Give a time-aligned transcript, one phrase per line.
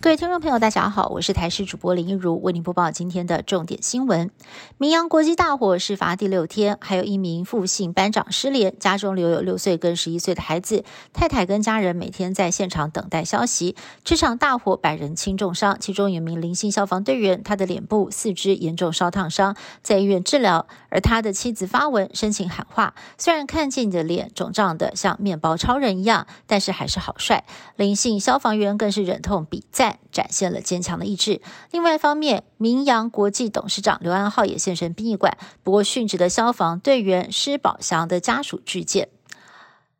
[0.00, 4.30] 各位听众朋友，大家好，我是台视主播林一如，为您播报今天的重点新闻。
[4.76, 13.74] 明阳国际大火事发第六天，还有一名复姓班长失联，家中留有六岁跟十一岁的孩子，太太跟家人每天在现场等待消息。
[14.04, 20.68] 这场大火百人轻重伤，其中有名林姓消防队员，他的脸部、四肢严重烧烫伤，在医院治疗。
[20.90, 27.44] 而他的妻子发文深情喊话：虽然看见你的脸肿胀的像面包超人一样，但是还是好帅。
[27.74, 29.87] 林姓消防员更是忍痛比赞。
[30.10, 31.40] 展现了坚强的意志。
[31.70, 39.08] 另外一方面，名扬国际董事长刘安浩也现身殡仪馆，不过殉职的消防队员施宝祥的家属拒见。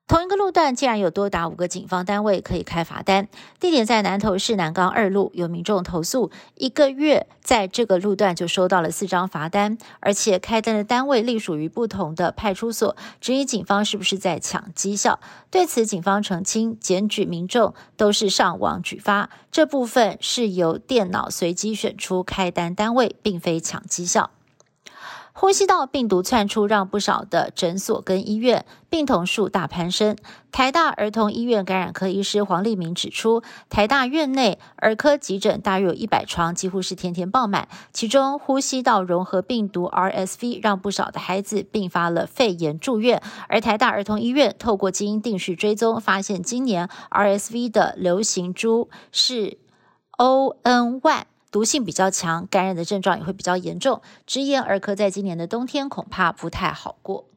[0.08, 3.28] 同一个路段竟然有多达五个警方单位可以开罚单，
[3.60, 5.30] 地点在南投市南岗二路。
[5.34, 15.20] 有民众投诉，一个月在这个路段就收到了四张罚单，而且开单的单位隶属于不同的派出所，质疑警方是不是在抢绩效。
[15.50, 24.30] 对此，警方澄清，检举民众都是上网举发，这部分是由电脑随机选出开单单位，并非抢绩效。
[25.40, 30.16] 呼吸道病毒窜出，让不少的诊所跟医院病童数大攀升。
[30.50, 37.68] 台大儿童医院感染科医师黄立明指出，台大院内儿科急诊大约有一百床，几乎是天天爆满。
[37.92, 43.22] 其中，呼吸道融合病毒 RSV 让不少的孩子并发了肺炎住院。
[43.48, 49.56] 而台大儿童医院透过基因定序追踪，发现今年 RSV 的流行株是
[50.16, 51.22] ON1。
[51.50, 54.02] 毒性比较强，感染的症状也会比较严重。
[54.26, 57.28] 直言儿科在今年的冬天恐怕不太好过。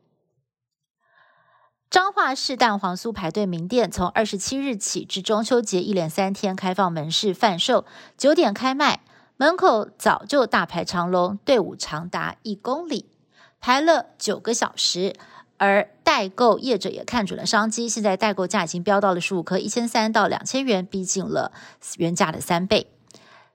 [1.89, 7.85] 彰化市蛋黄酥排队名店从二十七日起至中秋节一连三天开放门市贩售，
[8.17, 9.01] 九点开卖，
[9.35, 13.09] 门口早就大排长龙，队伍长达一公里，
[13.59, 15.15] 排了九个小时。
[15.57, 21.51] 而代购业者也看准了商机，现在代购价已经飙到了十五颗一千三到两千元，逼近了
[21.97, 22.87] 原价的三倍。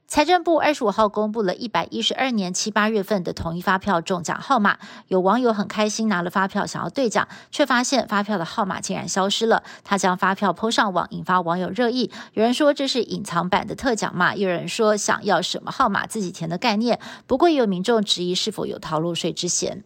[0.08, 4.78] 财政部二十五号公布了一百一十二年七八月份的统一发票中奖号码，
[5.08, 9.64] 有网友很开心拿了发票想要兑奖，却发现发票的号码竟然消失了。
[9.82, 12.12] 他将发票抛上网，引发网友热议。
[12.34, 14.36] 有人说这是隐藏版的特奖嘛？
[14.36, 17.00] 有人说想要什么号码自己填的概念。
[17.26, 19.82] 不过也有民众质疑是否有逃漏税之嫌。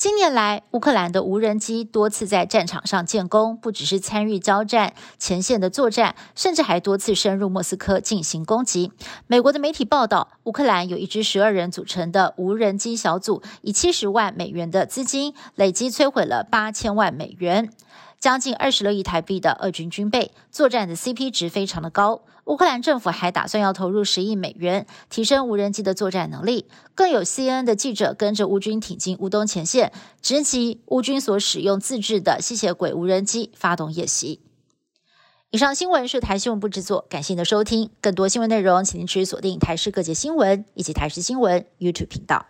[0.00, 8.92] 近年来，乌克兰的无人机多次在战场上建功，不只是参与交战前线的作战，甚至还多次深入莫斯科进行攻击。
[9.26, 17.70] 美国的媒体报道，乌克兰有一支十二人组成的无人机小组，以七十万美元的资金，累计摧毁了八千万美元。
[18.20, 22.20] 将近二十六亿台币的俄军军备，作战的 CP 值非常的高。
[22.44, 26.66] 乌克兰政府还打算要投入十亿美元，提升无人机的作战能力。
[26.94, 34.40] 更有 CNN 的记者跟着乌军挺进乌东前线，直击乌军所使用自制的吸血鬼无人机发动夜袭。
[35.50, 37.88] 以上新闻是台新闻部制作，感谢您的收听。
[38.02, 42.44] 更多新闻内容，请您持续锁定台视各界新闻以及台视新闻 YouTube 频道。